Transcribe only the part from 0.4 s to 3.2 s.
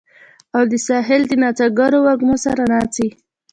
او د ساحل د نڅاګرو وږمو سره ناڅي